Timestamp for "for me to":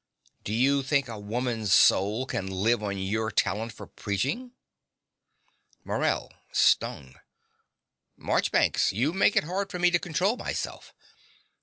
9.69-9.99